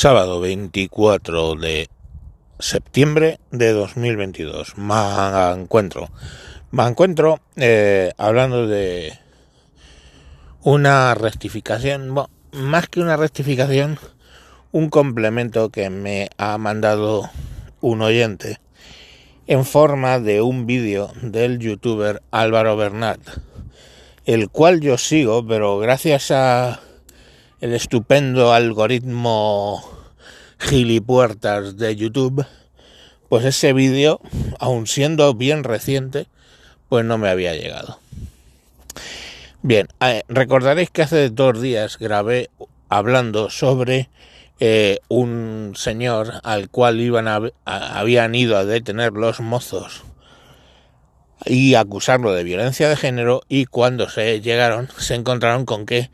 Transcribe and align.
Sábado 0.00 0.38
24 0.38 1.56
de 1.56 1.88
septiembre 2.60 3.40
de 3.50 3.72
2022. 3.72 4.78
Me 4.78 4.94
encuentro. 5.60 6.08
Me 6.70 6.86
encuentro 6.86 7.40
eh, 7.56 8.12
hablando 8.16 8.68
de 8.68 9.18
una 10.62 11.16
rectificación, 11.16 12.14
bueno, 12.14 12.30
más 12.52 12.86
que 12.88 13.00
una 13.00 13.16
rectificación, 13.16 13.98
un 14.70 14.88
complemento 14.88 15.70
que 15.70 15.90
me 15.90 16.30
ha 16.38 16.56
mandado 16.58 17.28
un 17.80 18.00
oyente 18.00 18.60
en 19.48 19.64
forma 19.64 20.20
de 20.20 20.42
un 20.42 20.64
vídeo 20.64 21.10
del 21.22 21.58
youtuber 21.58 22.22
Álvaro 22.30 22.76
Bernat, 22.76 23.18
el 24.26 24.48
cual 24.48 24.80
yo 24.80 24.96
sigo, 24.96 25.44
pero 25.44 25.80
gracias 25.80 26.30
a 26.30 26.82
el 27.60 27.74
estupendo 27.74 28.52
algoritmo 28.52 29.82
gilipuertas 30.58 31.76
de 31.76 31.96
YouTube, 31.96 32.46
pues 33.28 33.44
ese 33.44 33.72
vídeo, 33.72 34.20
aun 34.58 34.86
siendo 34.86 35.34
bien 35.34 35.64
reciente, 35.64 36.26
pues 36.88 37.04
no 37.04 37.18
me 37.18 37.28
había 37.28 37.54
llegado. 37.54 37.98
Bien, 39.62 39.88
eh, 40.00 40.22
recordaréis 40.28 40.90
que 40.90 41.02
hace 41.02 41.30
dos 41.30 41.60
días 41.60 41.98
grabé 41.98 42.48
hablando 42.88 43.50
sobre 43.50 44.08
eh, 44.60 44.98
un 45.08 45.74
señor 45.76 46.34
al 46.42 46.70
cual 46.70 47.00
iban 47.00 47.52
habían 47.64 48.34
ido 48.34 48.56
a 48.56 48.64
detener 48.64 49.12
los 49.12 49.40
mozos 49.40 50.04
y 51.44 51.74
acusarlo 51.74 52.32
de 52.32 52.44
violencia 52.44 52.88
de 52.88 52.96
género 52.96 53.42
y 53.48 53.66
cuando 53.66 54.08
se 54.08 54.40
llegaron 54.40 54.88
se 54.96 55.14
encontraron 55.14 55.64
con 55.64 55.86
que 55.86 56.10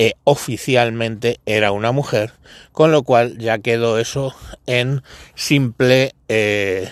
eh, 0.00 0.14
oficialmente 0.22 1.40
era 1.44 1.72
una 1.72 1.90
mujer, 1.90 2.30
con 2.70 2.92
lo 2.92 3.02
cual 3.02 3.36
ya 3.38 3.58
quedó 3.58 3.98
eso 3.98 4.32
en 4.66 5.02
simple, 5.34 6.14
eh, 6.28 6.88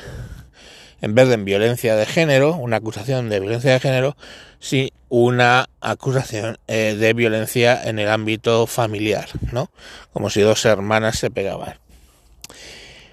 en 1.01 1.15
vez 1.15 1.29
de 1.29 1.35
en 1.35 1.45
violencia 1.45 1.95
de 1.95 2.05
género, 2.05 2.57
una 2.57 2.79
acusación 2.79 3.29
de 3.29 3.39
violencia 3.39 3.73
de 3.73 3.79
género, 3.79 4.17
sí 4.59 4.93
una 5.09 5.69
acusación 5.81 6.59
eh, 6.67 6.97
de 6.99 7.13
violencia 7.13 7.81
en 7.85 8.01
el 8.01 8.09
ámbito 8.09 8.67
familiar, 8.67 9.29
¿no? 9.53 9.71
Como 10.13 10.29
si 10.29 10.41
dos 10.41 10.65
hermanas 10.65 11.17
se 11.17 11.31
pegaban. 11.31 11.79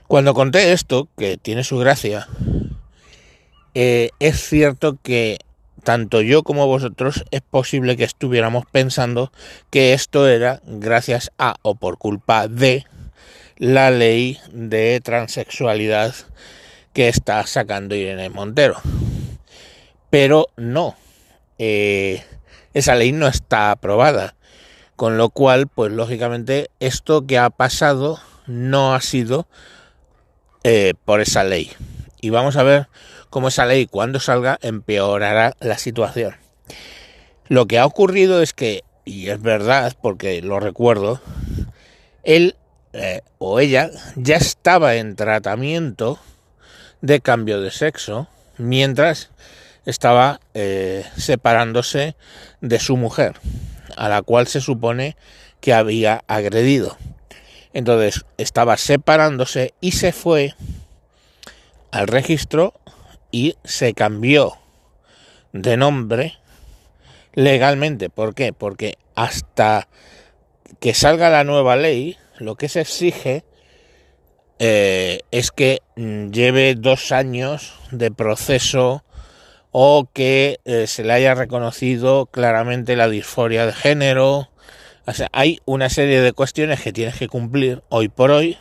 Cuando 0.08 0.34
conté 0.34 0.74
esto, 0.74 1.08
que 1.20 1.38
tiene 1.38 1.64
su 1.64 1.78
gracia, 1.78 2.28
es 3.76 4.48
cierto 4.48 4.98
que 5.04 5.38
tanto 5.84 6.22
yo 6.22 6.44
como 6.44 6.68
vosotros 6.68 7.26
es 7.32 7.42
posible 7.42 7.98
que 7.98 8.04
estuviéramos 8.04 8.66
pensando 8.66 9.32
que 9.70 9.94
esto 9.94 10.28
era 10.28 10.62
gracias 10.66 11.32
a 11.38 11.56
o 11.62 11.76
por 11.76 11.98
culpa 11.98 12.48
de 12.48 12.86
la 13.58 13.92
ley 13.92 14.40
de 14.52 15.00
transexualidad 15.02 16.16
que 16.94 17.10
está 17.10 17.46
sacando 17.46 17.96
Irene 17.96 18.30
Montero. 18.30 18.78
Pero 20.10 20.48
no, 20.56 20.96
eh, 21.58 22.24
esa 22.74 22.96
ley 22.96 23.12
no 23.12 23.28
está 23.28 23.72
aprobada. 23.72 24.36
Con 24.96 25.18
lo 25.18 25.30
cual, 25.30 25.68
pues 25.68 25.92
lógicamente, 25.92 26.70
esto 26.80 27.26
que 27.26 27.40
ha 27.40 27.50
pasado 27.50 28.20
no 28.46 28.94
ha 28.94 29.02
sido 29.02 29.48
eh, 30.64 30.94
por 31.04 31.20
esa 31.20 31.44
ley. 31.44 31.72
Y 32.22 32.30
vamos 32.30 32.58
a 32.58 32.64
ver 32.64 32.88
como 33.34 33.48
esa 33.48 33.66
ley 33.66 33.88
cuando 33.88 34.20
salga 34.20 34.60
empeorará 34.62 35.56
la 35.60 35.80
situación. 35.80 36.36
Lo 37.48 37.66
que 37.66 37.80
ha 37.80 37.86
ocurrido 37.88 38.44
es 38.44 38.54
que, 38.54 38.84
y 39.06 39.30
es 39.30 39.42
verdad 39.42 39.98
porque 40.00 40.40
lo 40.44 40.60
recuerdo, 40.60 41.20
él 42.22 42.56
eh, 42.94 43.22
o 43.40 43.60
ella 43.60 43.90
ya 44.16 44.36
estaba 44.36 44.98
en 44.98 45.16
tratamiento 45.16 46.20
de 47.02 47.22
cambio 47.22 47.60
de 47.60 47.72
sexo 47.72 48.28
mientras 48.60 49.32
estaba 49.88 50.40
eh, 50.54 51.04
separándose 51.18 52.16
de 52.62 52.80
su 52.80 52.98
mujer, 52.98 53.40
a 53.98 54.10
la 54.10 54.22
cual 54.22 54.46
se 54.46 54.62
supone 54.62 55.18
que 55.60 55.74
había 55.74 56.24
agredido. 56.28 56.98
Entonces 57.74 58.26
estaba 58.38 58.78
separándose 58.78 59.74
y 59.82 59.94
se 59.94 60.12
fue 60.12 60.54
al 61.90 62.06
registro 62.06 62.76
y 63.34 63.58
se 63.64 63.96
cambió 63.96 64.54
de 65.54 65.76
nombre 65.76 66.38
legalmente. 67.34 68.12
¿Por 68.12 68.36
qué? 68.36 68.54
Porque 68.54 69.00
hasta 69.16 69.90
que 70.80 70.94
salga 70.94 71.32
la 71.32 71.44
nueva 71.44 71.76
ley, 71.76 72.16
lo 72.38 72.56
que 72.56 72.70
se 72.70 72.82
exige 72.82 73.44
eh, 74.60 75.22
es 75.32 75.50
que 75.50 75.82
mm, 75.96 76.30
lleve 76.30 76.76
dos 76.76 77.12
años 77.12 77.74
de 77.90 78.12
proceso 78.12 79.04
o 79.72 80.08
que 80.14 80.60
eh, 80.66 80.86
se 80.86 81.04
le 81.04 81.14
haya 81.14 81.34
reconocido 81.34 82.28
claramente 82.28 82.96
la 82.96 83.10
disforia 83.10 83.66
de 83.66 83.74
género. 83.74 84.50
O 85.08 85.12
sea, 85.12 85.28
hay 85.34 85.60
una 85.66 85.90
serie 85.90 86.22
de 86.22 86.34
cuestiones 86.34 86.82
que 86.82 86.94
tienes 86.94 87.18
que 87.18 87.28
cumplir 87.28 87.82
hoy 87.90 88.10
por 88.10 88.30
hoy 88.30 88.60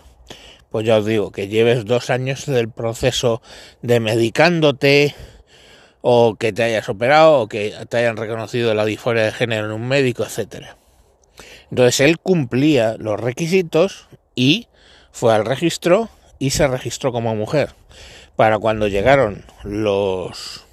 pues 0.72 0.86
ya 0.86 0.96
os 0.96 1.06
digo, 1.06 1.30
que 1.30 1.48
lleves 1.48 1.84
dos 1.84 2.08
años 2.08 2.46
del 2.46 2.70
proceso 2.70 3.42
de 3.82 4.00
medicándote, 4.00 5.14
o 6.00 6.34
que 6.34 6.52
te 6.52 6.64
hayas 6.64 6.88
operado, 6.88 7.40
o 7.40 7.48
que 7.48 7.74
te 7.88 7.98
hayan 7.98 8.16
reconocido 8.16 8.74
la 8.74 8.86
disforia 8.86 9.24
de 9.24 9.32
género 9.32 9.66
en 9.66 9.72
un 9.72 9.86
médico, 9.86 10.24
etcétera. 10.24 10.76
Entonces 11.70 12.00
él 12.00 12.18
cumplía 12.18 12.96
los 12.98 13.20
requisitos 13.20 14.08
y 14.34 14.66
fue 15.12 15.34
al 15.34 15.44
registro 15.44 16.08
y 16.38 16.50
se 16.50 16.66
registró 16.66 17.12
como 17.12 17.36
mujer. 17.36 17.74
Para 18.34 18.58
cuando 18.58 18.88
llegaron 18.88 19.44
los 19.62 20.64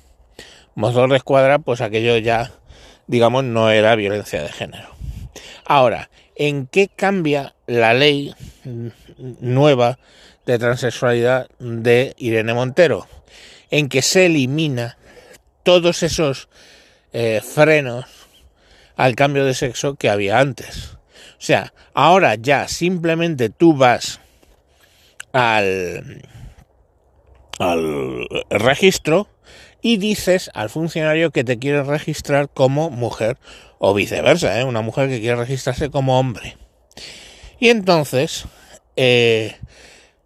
mozos 0.76 1.10
de 1.10 1.18
escuadra, 1.18 1.60
pues 1.60 1.82
aquello 1.82 2.18
ya, 2.18 2.52
digamos, 3.08 3.44
no 3.44 3.70
era 3.70 3.96
violencia 3.96 4.42
de 4.42 4.50
género. 4.50 4.90
Ahora, 5.66 6.10
¿en 6.36 6.68
qué 6.68 6.88
cambia 6.88 7.54
la 7.68 7.94
ley 7.94 8.34
nueva 9.40 10.00
de 10.46 10.58
transexualidad 10.58 11.48
de 11.60 12.16
Irene 12.18 12.54
Montero? 12.54 13.08
En 13.70 13.90
que 13.90 14.02
se 14.02 14.26
elimina 14.26 14.98
todos 15.64 16.04
esos 16.04 16.50
eh, 17.14 17.42
frenos 17.44 18.06
al 18.96 19.16
cambio 19.16 19.46
de 19.46 19.54
sexo 19.54 19.96
que 19.96 20.10
había 20.10 20.40
antes. 20.40 20.94
O 21.40 21.42
sea, 21.42 21.74
ahora 21.94 22.36
ya 22.36 22.68
simplemente 22.68 23.50
tú 23.50 23.74
vas 23.74 24.20
al, 25.32 26.22
al 27.60 28.28
registro 28.50 29.28
y 29.82 29.98
dices 29.98 30.50
al 30.54 30.70
funcionario 30.70 31.32
que 31.32 31.44
te 31.44 31.60
quiere 31.60 31.84
registrar 31.84 32.50
como 32.50 32.90
mujer 32.90 33.38
o 33.78 33.94
viceversa, 33.94 34.60
¿eh? 34.60 34.64
una 34.66 34.82
mujer 34.82 35.10
que 35.10 35.20
quiere 35.20 35.38
registrarse 35.38 35.90
como 35.90 36.20
hombre. 36.20 36.58
Y 37.60 37.70
entonces, 37.70 38.46
eh, 39.02 39.56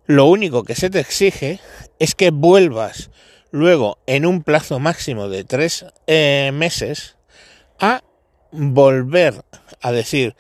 lo 0.07 0.25
único 0.25 0.63
que 0.63 0.73
se 0.73 0.89
te 0.89 0.99
exige 0.99 1.59
es 1.99 2.15
que 2.15 2.31
vuelvas 2.31 3.11
luego 3.51 3.99
en 4.07 4.25
un 4.25 4.41
plazo 4.41 4.79
máximo 4.79 5.29
de 5.29 5.43
tres 5.43 5.85
eh, 6.07 6.49
meses 6.51 7.15
a 7.79 8.01
volver 8.51 9.45
a 9.79 9.91
decir, 9.91 10.35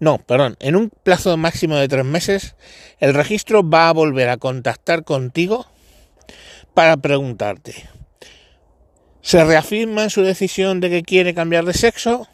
no, 0.00 0.18
perdón, 0.18 0.56
en 0.58 0.74
un 0.74 0.90
plazo 0.90 1.36
máximo 1.36 1.76
de 1.76 1.86
tres 1.86 2.04
meses, 2.04 2.56
el 2.98 3.14
registro 3.14 3.62
va 3.62 3.88
a 3.88 3.92
volver 3.92 4.30
a 4.30 4.36
contactar 4.36 5.04
contigo 5.04 5.64
para 6.74 6.96
preguntarte, 6.96 7.88
¿se 9.20 9.44
reafirma 9.44 10.02
en 10.02 10.10
su 10.10 10.22
decisión 10.22 10.80
de 10.80 10.90
que 10.90 11.02
quiere 11.04 11.34
cambiar 11.34 11.64
de 11.66 11.74
sexo? 11.74 12.26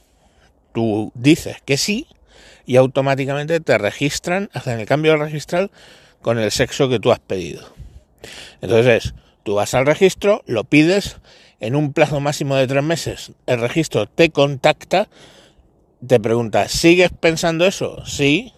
Tú 0.72 1.12
dices 1.14 1.58
que 1.66 1.76
sí 1.76 2.06
y 2.66 2.76
automáticamente 2.76 3.60
te 3.60 3.78
registran, 3.78 4.50
hacen 4.52 4.80
el 4.80 4.86
cambio 4.86 5.16
registral 5.16 5.70
con 6.20 6.38
el 6.38 6.50
sexo 6.50 6.88
que 6.88 6.98
tú 6.98 7.12
has 7.12 7.20
pedido. 7.20 7.66
Entonces, 8.60 9.14
tú 9.44 9.54
vas 9.54 9.74
al 9.74 9.86
registro, 9.86 10.42
lo 10.46 10.64
pides, 10.64 11.18
en 11.60 11.76
un 11.76 11.92
plazo 11.92 12.20
máximo 12.20 12.56
de 12.56 12.66
tres 12.66 12.82
meses, 12.82 13.32
el 13.46 13.60
registro 13.60 14.06
te 14.06 14.30
contacta, 14.30 15.08
te 16.06 16.20
pregunta, 16.20 16.68
¿sigues 16.68 17.10
pensando 17.18 17.64
eso? 17.64 18.04
Sí, 18.04 18.52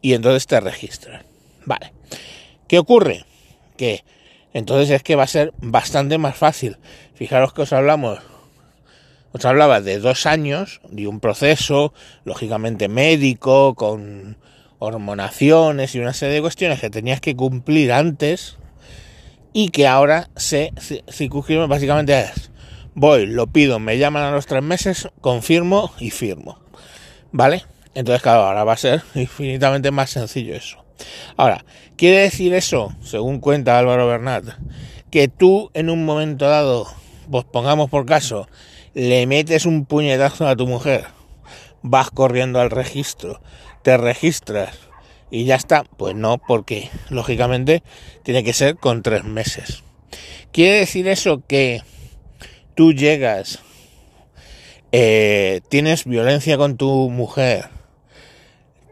y 0.00 0.14
entonces 0.14 0.46
te 0.46 0.60
registran. 0.60 1.24
Vale. 1.66 1.92
¿Qué 2.68 2.78
ocurre? 2.78 3.24
Que 3.76 4.04
entonces 4.52 4.90
es 4.90 5.02
que 5.02 5.16
va 5.16 5.24
a 5.24 5.28
ser 5.28 5.52
bastante 5.58 6.18
más 6.18 6.36
fácil. 6.36 6.78
Fijaros 7.14 7.52
que 7.52 7.62
os 7.62 7.72
hablamos 7.72 8.20
os 9.32 9.44
hablaba 9.44 9.80
de 9.80 9.98
dos 9.98 10.26
años, 10.26 10.80
de 10.90 11.06
un 11.06 11.20
proceso, 11.20 11.92
lógicamente 12.24 12.88
médico, 12.88 13.74
con 13.74 14.36
hormonaciones 14.78 15.94
y 15.94 16.00
una 16.00 16.14
serie 16.14 16.36
de 16.36 16.40
cuestiones 16.40 16.80
que 16.80 16.90
tenías 16.90 17.20
que 17.20 17.36
cumplir 17.36 17.92
antes 17.92 18.56
y 19.52 19.70
que 19.70 19.86
ahora 19.86 20.30
se 20.36 20.72
circunscribe 21.10 21.66
básicamente 21.66 22.14
a 22.14 22.32
voy, 22.94 23.26
lo 23.26 23.46
pido, 23.46 23.78
me 23.78 23.98
llaman 23.98 24.24
a 24.24 24.30
los 24.30 24.46
tres 24.46 24.62
meses, 24.62 25.08
confirmo 25.20 25.92
y 25.98 26.10
firmo. 26.10 26.58
¿Vale? 27.32 27.64
Entonces, 27.94 28.22
claro, 28.22 28.42
ahora 28.42 28.64
va 28.64 28.74
a 28.74 28.78
ser 28.78 29.02
infinitamente 29.14 29.90
más 29.90 30.10
sencillo 30.10 30.54
eso. 30.54 30.84
Ahora, 31.36 31.64
¿quiere 31.96 32.18
decir 32.18 32.54
eso, 32.54 32.94
según 33.02 33.40
cuenta 33.40 33.78
Álvaro 33.78 34.06
Bernat, 34.06 34.44
que 35.10 35.28
tú 35.28 35.70
en 35.74 35.90
un 35.90 36.04
momento 36.04 36.48
dado, 36.48 36.86
pues 37.30 37.44
pongamos 37.44 37.88
por 37.88 38.06
caso, 38.06 38.48
le 38.94 39.26
metes 39.26 39.66
un 39.66 39.86
puñetazo 39.86 40.48
a 40.48 40.56
tu 40.56 40.66
mujer, 40.66 41.06
vas 41.82 42.10
corriendo 42.10 42.60
al 42.60 42.70
registro, 42.70 43.40
te 43.82 43.96
registras 43.96 44.78
y 45.30 45.44
ya 45.44 45.54
está? 45.54 45.84
Pues 45.96 46.14
no, 46.14 46.38
porque 46.38 46.90
lógicamente 47.08 47.82
tiene 48.22 48.42
que 48.42 48.52
ser 48.52 48.76
con 48.76 49.02
tres 49.02 49.24
meses. 49.24 49.84
¿Quiere 50.52 50.80
decir 50.80 51.06
eso 51.06 51.42
que 51.46 51.82
tú 52.74 52.92
llegas, 52.92 53.60
eh, 54.90 55.60
tienes 55.68 56.04
violencia 56.04 56.56
con 56.56 56.76
tu 56.76 57.08
mujer, 57.10 57.68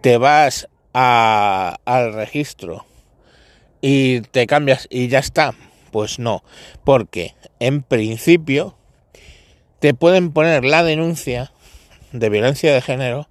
te 0.01 0.17
vas 0.17 0.69
al 0.93 2.13
registro 2.13 2.87
y 3.81 4.21
te 4.21 4.47
cambias 4.47 4.87
y 4.91 5.09
ya 5.09 5.19
está? 5.19 5.55
Pues 5.91 6.21
no, 6.21 6.45
porque 6.85 7.35
en 7.59 7.83
principio 7.83 8.78
te 9.81 9.95
pueden 9.95 10.33
poner 10.33 10.65
la 10.65 10.83
denuncia 10.83 11.53
de 12.13 12.29
violencia 12.29 12.73
de 12.73 12.81
género 12.81 13.29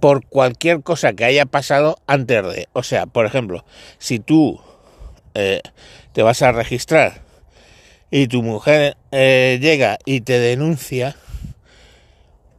por 0.00 0.26
cualquier 0.26 0.82
cosa 0.82 1.12
que 1.12 1.24
haya 1.24 1.46
pasado 1.46 1.96
antes 2.06 2.42
de. 2.42 2.68
O 2.72 2.82
sea, 2.82 3.06
por 3.06 3.24
ejemplo, 3.26 3.64
si 3.98 4.18
tú 4.18 4.60
eh, 5.34 5.62
te 6.12 6.22
vas 6.22 6.42
a 6.42 6.52
registrar 6.52 7.22
y 8.10 8.26
tu 8.26 8.42
mujer 8.42 8.96
eh, 9.10 9.58
llega 9.60 9.98
y 10.04 10.20
te 10.20 10.38
denuncia, 10.38 11.16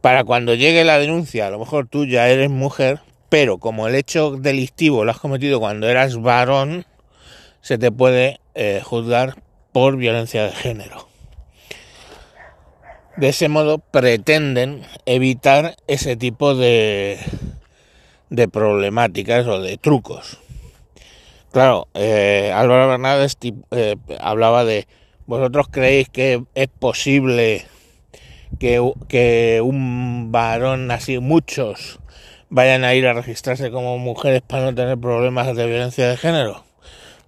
para 0.00 0.24
cuando 0.24 0.54
llegue 0.54 0.84
la 0.84 0.98
denuncia, 0.98 1.46
a 1.46 1.50
lo 1.50 1.58
mejor 1.58 1.86
tú 1.86 2.04
ya 2.04 2.28
eres 2.28 2.50
mujer, 2.50 3.00
pero 3.28 3.58
como 3.58 3.88
el 3.88 3.94
hecho 3.94 4.32
delictivo 4.32 5.04
lo 5.04 5.10
has 5.10 5.18
cometido 5.18 5.60
cuando 5.60 5.88
eras 5.88 6.20
varón, 6.20 6.84
se 7.60 7.78
te 7.78 7.90
puede 7.90 8.40
eh, 8.54 8.80
juzgar 8.84 9.36
por 9.72 9.96
violencia 9.96 10.44
de 10.44 10.52
género. 10.52 11.13
De 13.16 13.28
ese 13.28 13.48
modo 13.48 13.78
pretenden 13.78 14.82
evitar 15.06 15.76
ese 15.86 16.16
tipo 16.16 16.56
de, 16.56 17.18
de 18.28 18.48
problemáticas 18.48 19.46
o 19.46 19.60
de 19.60 19.76
trucos. 19.78 20.38
Claro, 21.52 21.86
eh, 21.94 22.50
Álvaro 22.52 22.88
Bernades 22.88 23.38
eh, 23.70 23.94
hablaba 24.18 24.64
de, 24.64 24.88
¿vosotros 25.26 25.68
creéis 25.70 26.08
que 26.08 26.42
es 26.56 26.68
posible 26.68 27.64
que, 28.58 28.82
que 29.06 29.60
un 29.62 30.32
varón 30.32 30.90
así, 30.90 31.20
muchos, 31.20 32.00
vayan 32.48 32.82
a 32.82 32.94
ir 32.94 33.06
a 33.06 33.12
registrarse 33.12 33.70
como 33.70 33.98
mujeres 33.98 34.42
para 34.42 34.64
no 34.64 34.74
tener 34.74 34.98
problemas 34.98 35.54
de 35.54 35.66
violencia 35.66 36.08
de 36.08 36.16
género? 36.16 36.64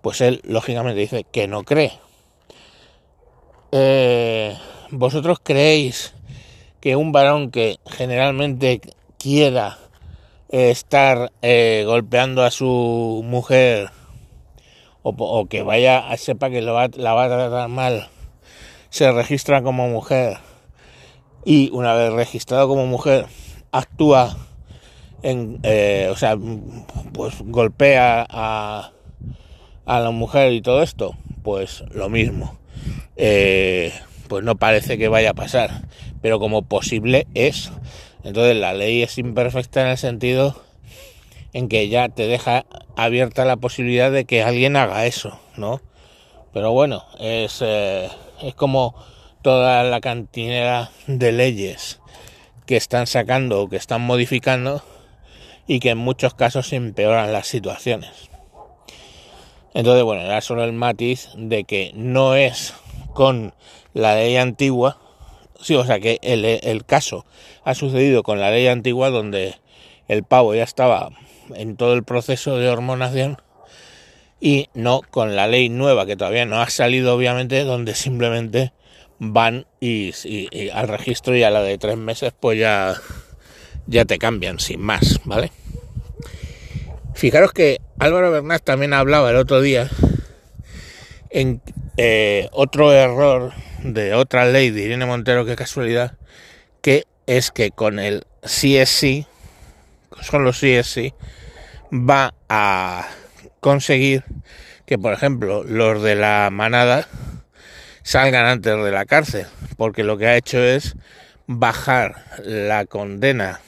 Pues 0.03 0.21
él, 0.21 0.41
lógicamente, 0.43 0.99
dice 0.99 1.25
que 1.31 1.47
no 1.47 1.63
cree. 1.63 1.93
Eh, 3.71 4.57
¿Vosotros 4.91 5.39
creéis 5.43 6.15
que 6.81 6.95
un 6.95 7.11
varón 7.11 7.51
que 7.51 7.79
generalmente 7.87 8.81
quiera 9.19 9.79
estar 10.49 11.33
eh, 11.43 11.83
golpeando 11.87 12.45
a 12.45 12.53
su 12.53 13.23
mujer 13.25 13.91
o, 15.03 15.47
que 15.47 15.63
vaya 15.63 16.09
a 16.11 16.17
sepa 16.17 16.51
que 16.51 16.63
lo 16.63 16.75
va, 16.75 16.89
la 16.95 17.15
va 17.15 17.25
a 17.25 17.29
tratar 17.29 17.69
mal, 17.69 18.09
se 18.91 19.11
registra 19.13 19.63
como 19.63 19.89
mujer 19.89 20.39
y 21.45 21.71
una 21.73 21.95
vez 21.95 22.13
registrado 22.13 22.67
como 22.69 22.87
mujer 22.87 23.27
actúa 23.73 24.37
en, 25.23 25.61
eh, 25.63 26.09
o 26.11 26.17
sea, 26.17 26.37
pues 27.13 27.37
golpea 27.41 28.27
a, 28.29 28.93
a 29.85 30.01
la 30.01 30.11
mujer 30.11 30.53
y 30.53 30.61
todo 30.61 30.83
esto, 30.83 31.17
pues 31.43 31.85
lo 31.93 32.09
mismo. 32.09 32.59
Eh, 33.17 33.93
pues 34.29 34.45
no 34.45 34.57
parece 34.57 34.99
que 34.99 35.09
vaya 35.09 35.31
a 35.31 35.35
pasar, 35.35 35.83
pero 36.23 36.39
como 36.39 36.63
posible 36.63 37.27
es. 37.35 37.71
Entonces 38.25 38.57
la 38.57 38.75
ley 38.75 39.03
es 39.03 39.19
imperfecta 39.19 39.83
en 39.83 39.89
el 39.89 39.99
sentido 39.99 40.63
en 41.53 41.69
que 41.69 41.89
ya 41.89 42.09
te 42.09 42.27
deja 42.27 42.67
abierta 42.97 43.45
la 43.45 43.57
posibilidad 43.57 44.11
de 44.11 44.25
que 44.25 44.43
alguien 44.43 44.77
haga 44.77 45.07
eso, 45.07 45.39
¿no? 45.57 45.81
Pero 46.53 46.73
bueno, 46.73 47.05
es, 47.19 47.63
eh, 47.63 48.09
es 48.43 48.55
como 48.55 48.95
toda 49.43 49.85
la 49.85 50.01
cantinera 50.01 50.91
de 51.07 51.33
leyes 51.33 52.01
que 52.67 52.77
están 52.77 53.07
sacando 53.07 53.63
o 53.63 53.69
que 53.69 53.77
están 53.77 54.03
modificando 54.03 54.83
y 55.67 55.81
que 55.81 55.91
en 55.91 55.99
muchos 55.99 56.35
casos 56.35 56.73
empeoran 56.73 57.33
las 57.33 57.47
situaciones. 57.47 58.11
Entonces, 59.75 60.05
bueno, 60.05 60.23
era 60.23 60.41
solo 60.41 60.65
el 60.65 60.73
matiz 60.73 61.29
de 61.37 61.65
que 61.65 61.93
no 61.95 62.35
es 62.35 62.75
con 63.15 63.55
la 63.97 64.15
ley 64.15 64.37
antigua, 64.37 64.99
sí, 65.59 65.75
o 65.75 65.85
sea 65.85 65.99
que 66.01 66.19
el, 66.21 66.45
el 66.45 66.85
caso 66.85 67.25
ha 67.65 67.75
sucedido 67.75 68.23
con 68.23 68.39
la 68.39 68.51
ley 68.51 68.67
antigua 68.67 69.09
donde 69.09 69.57
el 70.07 70.23
pavo 70.23 70.55
ya 70.55 70.65
estaba 70.65 71.11
en 71.55 71.77
todo 71.77 71.95
el 71.95 72.05
proceso 72.05 72.59
de 72.59 72.69
hormonación 72.69 73.39
y 74.39 74.69
no 74.75 75.01
con 75.11 75.35
la 75.35 75.47
ley 75.47 75.71
nueva 75.71 76.05
que 76.05 76.15
todavía 76.15 76.45
no 76.45 76.61
ha 76.61 76.69
salido 76.69 77.15
obviamente 77.15 77.65
donde 77.65 77.95
simplemente 77.95 78.73
van 79.19 79.65
y, 79.81 80.13
al 80.75 80.89
registro 80.89 81.35
y 81.35 81.43
a 81.43 81.51
la 81.51 81.63
de 81.63 81.79
tres 81.79 81.97
meses 81.97 82.35
pues 82.39 82.59
ya 82.59 83.01
ya 83.87 84.05
te 84.05 84.19
cambian 84.19 84.61
sin 84.61 84.83
más 84.83 85.21
vale 85.25 85.51
fijaros 87.15 87.53
que 87.53 87.81
Álvaro 87.99 88.31
Bernat 88.31 88.63
también 88.63 88.93
hablaba 88.93 89.31
el 89.31 89.37
otro 89.37 89.63
día 89.63 89.89
en 91.31 91.63
eh, 91.97 92.49
otro 92.53 92.93
error 92.93 93.53
de 93.83 94.15
otra 94.15 94.45
ley 94.45 94.71
de 94.71 94.83
Irene 94.83 95.07
Montero, 95.07 95.47
qué 95.47 95.57
casualidad, 95.57 96.17
que 96.83 97.05
es 97.27 97.51
que 97.51 97.71
con 97.71 97.99
el 97.99 98.27
CSC, 98.43 99.27
con 100.31 100.45
los 100.45 100.61
CSC, 100.61 101.15
va 101.93 102.35
a 102.49 103.09
conseguir 103.61 104.25
que, 104.85 104.99
por 104.99 105.13
ejemplo, 105.13 105.65
los 105.65 106.03
de 106.03 106.17
la 106.17 106.51
manada 106.53 107.09
salgan 108.03 108.45
antes 108.45 108.77
de 108.77 108.91
la 108.91 109.07
cárcel, 109.07 109.47
porque 109.77 110.05
lo 110.05 110.19
que 110.19 110.27
ha 110.27 110.37
hecho 110.37 110.59
es 110.63 110.97
bajar 111.47 112.25
la 112.45 112.85
condena 112.85 113.61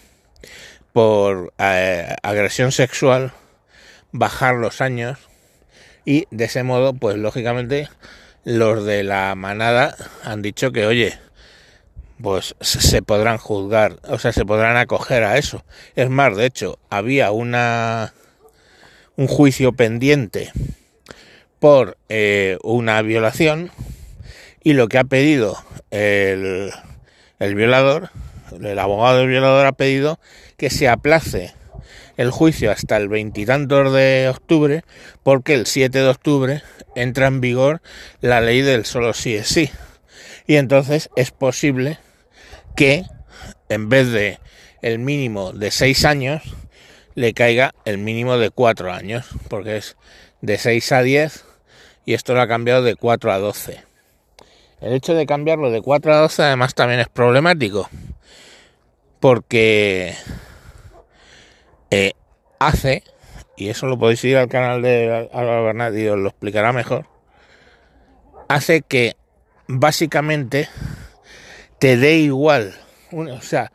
por 0.92 1.52
eh, 1.58 2.14
agresión 2.22 2.72
sexual, 2.72 3.32
bajar 4.12 4.56
los 4.56 4.80
años 4.80 5.27
y 6.08 6.26
de 6.30 6.46
ese 6.46 6.62
modo, 6.62 6.94
pues 6.94 7.18
lógicamente, 7.18 7.86
los 8.42 8.86
de 8.86 9.04
la 9.04 9.34
manada 9.34 9.94
han 10.24 10.40
dicho 10.40 10.72
que, 10.72 10.86
oye, 10.86 11.18
pues 12.22 12.54
se 12.60 13.02
podrán 13.02 13.36
juzgar, 13.36 13.96
o 14.08 14.18
sea, 14.18 14.32
se 14.32 14.46
podrán 14.46 14.78
acoger 14.78 15.22
a 15.22 15.36
eso. 15.36 15.66
Es 15.96 16.08
más, 16.08 16.34
de 16.34 16.46
hecho, 16.46 16.78
había 16.88 17.30
una 17.30 18.14
un 19.16 19.26
juicio 19.26 19.72
pendiente 19.72 20.50
por 21.58 21.98
eh, 22.08 22.56
una 22.62 23.02
violación 23.02 23.70
y 24.64 24.72
lo 24.72 24.88
que 24.88 24.96
ha 24.96 25.04
pedido 25.04 25.58
el, 25.90 26.70
el 27.38 27.54
violador, 27.54 28.08
el 28.58 28.78
abogado 28.78 29.18
del 29.18 29.28
violador 29.28 29.66
ha 29.66 29.72
pedido 29.72 30.18
que 30.56 30.70
se 30.70 30.88
aplace 30.88 31.52
el 32.16 32.30
juicio 32.30 32.70
hasta 32.70 32.96
el 32.96 33.08
veintitantos 33.08 33.92
de 33.92 34.28
octubre, 34.28 34.84
porque 35.22 35.54
el 35.54 35.66
7 35.66 35.98
de 35.98 36.08
octubre 36.08 36.62
entra 36.94 37.26
en 37.26 37.40
vigor 37.40 37.80
la 38.20 38.40
ley 38.40 38.62
del 38.62 38.84
solo 38.84 39.14
sí 39.14 39.34
es 39.34 39.48
sí. 39.48 39.70
Y 40.46 40.56
entonces 40.56 41.10
es 41.16 41.30
posible 41.30 41.98
que 42.74 43.04
en 43.68 43.88
vez 43.88 44.10
de 44.10 44.38
el 44.82 44.98
mínimo 44.98 45.52
de 45.52 45.70
seis 45.70 46.04
años, 46.04 46.42
le 47.14 47.34
caiga 47.34 47.74
el 47.84 47.98
mínimo 47.98 48.38
de 48.38 48.50
cuatro 48.50 48.92
años, 48.92 49.26
porque 49.48 49.78
es 49.78 49.96
de 50.40 50.56
6 50.56 50.92
a 50.92 51.02
10 51.02 51.44
y 52.04 52.14
esto 52.14 52.34
lo 52.34 52.40
ha 52.40 52.46
cambiado 52.46 52.82
de 52.82 52.94
4 52.94 53.32
a 53.32 53.38
12. 53.38 53.80
El 54.80 54.92
hecho 54.92 55.14
de 55.14 55.26
cambiarlo 55.26 55.72
de 55.72 55.82
4 55.82 56.14
a 56.14 56.18
12 56.18 56.42
además 56.44 56.74
también 56.74 57.00
es 57.00 57.08
problemático, 57.08 57.90
porque 59.18 60.14
eh, 61.90 62.12
hace, 62.58 63.02
y 63.56 63.68
eso 63.68 63.86
lo 63.86 63.98
podéis 63.98 64.24
ir 64.24 64.36
al 64.36 64.48
canal 64.48 64.82
de 64.82 65.28
Álvaro 65.32 65.64
Bernat 65.64 65.94
y 65.94 66.08
os 66.08 66.18
lo 66.18 66.28
explicará 66.28 66.72
mejor, 66.72 67.06
hace 68.48 68.82
que 68.82 69.16
básicamente 69.66 70.68
te 71.78 71.96
dé 71.96 72.16
igual, 72.16 72.74
o 73.12 73.40
sea, 73.40 73.72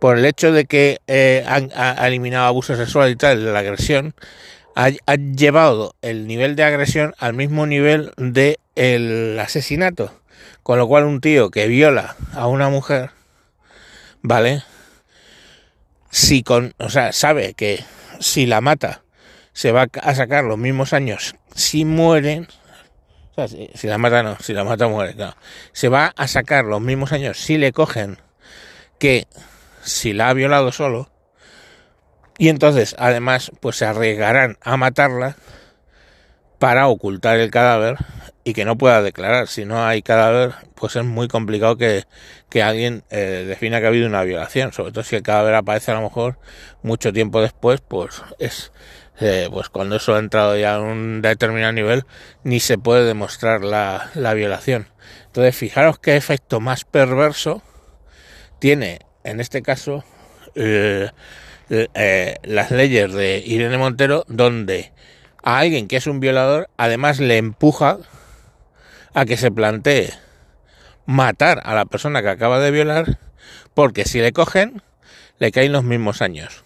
por 0.00 0.18
el 0.18 0.24
hecho 0.24 0.52
de 0.52 0.64
que 0.64 0.98
eh, 1.06 1.44
han, 1.46 1.70
ha 1.76 2.06
eliminado 2.08 2.46
abuso 2.46 2.74
sexual 2.74 3.10
y 3.10 3.16
tal, 3.16 3.52
la 3.52 3.60
agresión, 3.60 4.14
ha, 4.74 5.14
llevado 5.14 5.94
el 6.02 6.26
nivel 6.26 6.56
de 6.56 6.64
agresión 6.64 7.14
al 7.18 7.34
mismo 7.34 7.66
nivel 7.66 8.12
de 8.16 8.58
el 8.74 9.38
asesinato. 9.38 10.12
Con 10.62 10.78
lo 10.78 10.86
cual 10.86 11.04
un 11.04 11.20
tío 11.20 11.50
que 11.50 11.66
viola 11.66 12.16
a 12.34 12.46
una 12.46 12.68
mujer, 12.68 13.10
¿vale? 14.22 14.62
Si 16.12 16.42
con, 16.42 16.74
o 16.78 16.90
sea, 16.90 17.12
sabe 17.12 17.54
que 17.54 17.82
si 18.20 18.46
la 18.46 18.60
mata 18.60 19.02
se 19.54 19.72
va 19.72 19.88
a 20.00 20.14
sacar 20.14 20.44
los 20.44 20.58
mismos 20.58 20.92
años 20.92 21.34
si 21.54 21.84
mueren. 21.84 22.46
Si, 23.48 23.70
si 23.74 23.86
la 23.86 23.96
mata 23.96 24.22
no, 24.22 24.36
si 24.38 24.52
la 24.52 24.62
mata 24.62 24.86
muere, 24.88 25.14
no. 25.14 25.34
Se 25.72 25.88
va 25.88 26.12
a 26.16 26.28
sacar 26.28 26.66
los 26.66 26.82
mismos 26.82 27.12
años 27.12 27.38
si 27.38 27.56
le 27.56 27.72
cogen 27.72 28.18
que 28.98 29.26
si 29.82 30.12
la 30.12 30.28
ha 30.28 30.34
violado 30.34 30.70
solo. 30.70 31.10
Y 32.36 32.50
entonces, 32.50 32.94
además, 32.98 33.50
pues 33.60 33.76
se 33.76 33.86
arriesgarán 33.86 34.58
a 34.60 34.76
matarla 34.76 35.36
para 36.62 36.86
ocultar 36.86 37.40
el 37.40 37.50
cadáver 37.50 37.96
y 38.44 38.52
que 38.52 38.64
no 38.64 38.78
pueda 38.78 39.02
declarar. 39.02 39.48
Si 39.48 39.64
no 39.64 39.84
hay 39.84 40.00
cadáver, 40.00 40.52
pues 40.76 40.94
es 40.94 41.04
muy 41.04 41.26
complicado 41.26 41.76
que, 41.76 42.04
que 42.50 42.62
alguien 42.62 43.02
eh, 43.10 43.44
defina 43.48 43.80
que 43.80 43.86
ha 43.86 43.88
habido 43.88 44.06
una 44.06 44.22
violación. 44.22 44.72
Sobre 44.72 44.92
todo 44.92 45.02
si 45.02 45.16
el 45.16 45.24
cadáver 45.24 45.56
aparece 45.56 45.90
a 45.90 45.94
lo 45.94 46.02
mejor 46.02 46.38
mucho 46.84 47.12
tiempo 47.12 47.40
después, 47.42 47.80
pues 47.80 48.22
es 48.38 48.70
eh, 49.18 49.48
pues 49.50 49.70
cuando 49.70 49.96
eso 49.96 50.14
ha 50.14 50.20
entrado 50.20 50.56
ya 50.56 50.76
a 50.76 50.80
un 50.80 51.20
determinado 51.20 51.72
nivel, 51.72 52.04
ni 52.44 52.60
se 52.60 52.78
puede 52.78 53.06
demostrar 53.06 53.64
la, 53.64 54.12
la 54.14 54.32
violación. 54.32 54.86
Entonces, 55.26 55.56
fijaros 55.56 55.98
qué 55.98 56.14
efecto 56.14 56.60
más 56.60 56.84
perverso 56.84 57.60
tiene, 58.60 59.00
en 59.24 59.40
este 59.40 59.62
caso, 59.62 60.04
eh, 60.54 61.10
las 62.44 62.70
leyes 62.70 63.12
de 63.12 63.42
Irene 63.44 63.78
Montero, 63.78 64.24
donde 64.28 64.92
a 65.42 65.58
alguien 65.58 65.88
que 65.88 65.96
es 65.96 66.06
un 66.06 66.20
violador, 66.20 66.68
además 66.76 67.20
le 67.20 67.36
empuja 67.36 67.98
a 69.14 69.24
que 69.24 69.36
se 69.36 69.50
plantee 69.50 70.12
matar 71.06 71.60
a 71.64 71.74
la 71.74 71.84
persona 71.84 72.22
que 72.22 72.28
acaba 72.28 72.60
de 72.60 72.70
violar, 72.70 73.18
porque 73.74 74.04
si 74.04 74.20
le 74.20 74.32
cogen, 74.32 74.82
le 75.38 75.52
caen 75.52 75.72
los 75.72 75.84
mismos 75.84 76.22
años. 76.22 76.64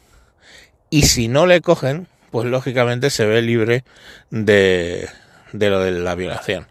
Y 0.91 1.03
si 1.03 1.29
no 1.29 1.47
le 1.47 1.61
cogen, 1.61 2.07
pues 2.31 2.47
lógicamente 2.47 3.11
se 3.11 3.27
ve 3.27 3.43
libre 3.43 3.85
de, 4.31 5.09
de 5.53 5.71
lo 5.71 5.81
de 5.81 5.93
la 5.93 6.15
violación. 6.15 6.67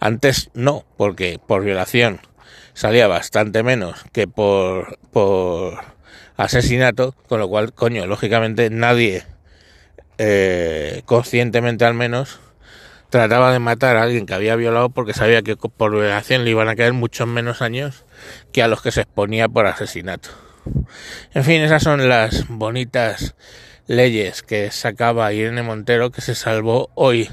Antes 0.00 0.50
no, 0.54 0.84
porque 0.96 1.40
por 1.44 1.64
violación 1.64 2.20
salía 2.72 3.08
bastante 3.08 3.62
menos 3.62 4.04
que 4.12 4.28
por, 4.28 4.98
por 5.10 5.78
asesinato, 6.36 7.14
con 7.28 7.40
lo 7.40 7.48
cual, 7.48 7.72
coño, 7.72 8.06
lógicamente 8.06 8.70
nadie 8.70 9.24
eh, 10.18 11.02
conscientemente 11.06 11.84
al 11.84 11.94
menos, 11.94 12.40
trataba 13.10 13.52
de 13.52 13.58
matar 13.58 13.96
a 13.96 14.02
alguien 14.02 14.26
que 14.26 14.34
había 14.34 14.56
violado 14.56 14.90
porque 14.90 15.14
sabía 15.14 15.42
que 15.42 15.56
por 15.56 15.92
violación 15.92 16.44
le 16.44 16.50
iban 16.50 16.68
a 16.68 16.76
caer 16.76 16.92
muchos 16.92 17.26
menos 17.26 17.62
años 17.62 18.04
que 18.52 18.62
a 18.62 18.68
los 18.68 18.82
que 18.82 18.92
se 18.92 19.02
exponía 19.02 19.48
por 19.48 19.66
asesinato. 19.66 20.30
En 21.32 21.44
fin, 21.44 21.62
esas 21.62 21.82
son 21.82 22.08
las 22.08 22.46
bonitas 22.48 23.34
leyes 23.86 24.42
que 24.42 24.70
sacaba 24.70 25.32
Irene 25.32 25.62
Montero 25.62 26.10
que 26.10 26.20
se 26.20 26.34
salvó 26.34 26.90
hoy 26.94 27.30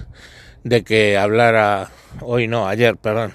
de 0.63 0.83
que 0.83 1.17
hablara, 1.17 1.89
hoy 2.21 2.47
no, 2.47 2.67
ayer, 2.67 2.95
perdón, 2.95 3.33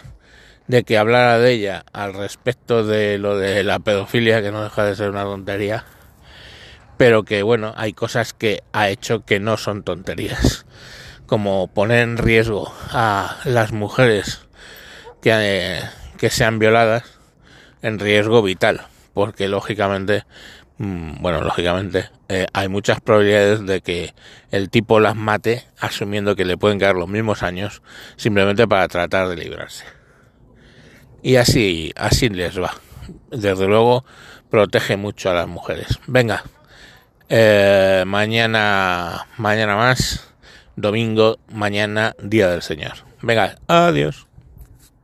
de 0.69 0.85
que 0.85 0.97
hablara 0.97 1.38
de 1.38 1.52
ella 1.52 1.85
al 1.92 2.14
respecto 2.14 2.87
de 2.87 3.19
lo 3.19 3.37
de 3.37 3.62
la 3.62 3.78
pedofilia, 3.78 4.40
que 4.40 4.50
no 4.50 4.64
deja 4.64 4.85
de 4.85 4.97
ser 4.97 5.11
una 5.11 5.25
tontería 5.25 5.85
pero 7.00 7.23
que 7.23 7.42
bueno, 7.42 7.73
hay 7.78 7.95
cosas 7.95 8.35
que 8.35 8.62
ha 8.75 8.90
hecho 8.90 9.25
que 9.25 9.40
no 9.40 9.57
son 9.57 9.85
tonterías, 9.85 10.66
como 11.25 11.69
poner 11.69 12.00
en 12.00 12.19
riesgo 12.19 12.71
a 12.90 13.38
las 13.47 13.73
mujeres 13.73 14.47
que, 15.23 15.30
eh, 15.33 15.80
que 16.19 16.28
sean 16.28 16.59
violadas 16.59 17.04
en 17.80 17.99
riesgo 17.99 18.42
vital, 18.42 18.83
porque 19.14 19.49
lógicamente, 19.49 20.26
mm, 20.76 21.23
bueno, 21.23 21.40
lógicamente 21.40 22.11
eh, 22.28 22.47
hay 22.52 22.69
muchas 22.69 23.00
probabilidades 23.00 23.64
de 23.64 23.80
que 23.80 24.12
el 24.50 24.69
tipo 24.69 25.00
las 25.00 25.16
mate 25.16 25.64
asumiendo 25.78 26.37
que 26.37 26.45
le 26.45 26.59
pueden 26.59 26.78
quedar 26.78 26.97
los 26.97 27.09
mismos 27.09 27.42
años 27.42 27.80
simplemente 28.16 28.69
para 28.69 28.87
tratar 28.88 29.26
de 29.28 29.37
librarse. 29.37 29.87
Y 31.23 31.37
así, 31.37 31.95
así 31.97 32.28
les 32.28 32.61
va. 32.61 32.75
Desde 33.30 33.66
luego 33.66 34.04
protege 34.50 34.99
mucho 34.99 35.30
a 35.30 35.35
las 35.35 35.49
mujeres. 35.49 35.99
Venga, 36.07 36.45
eh, 37.30 38.04
mañana, 38.06 39.26
mañana 39.38 39.76
más, 39.76 40.28
domingo, 40.76 41.38
mañana, 41.52 42.14
día 42.20 42.49
del 42.49 42.62
Señor. 42.62 42.92
Venga, 43.22 43.56
adiós. 43.68 44.26